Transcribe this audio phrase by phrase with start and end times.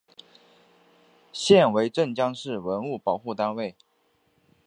[1.31, 3.75] 现为镇江市文物保护单位。